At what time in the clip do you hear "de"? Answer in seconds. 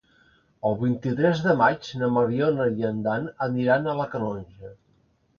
1.47-1.51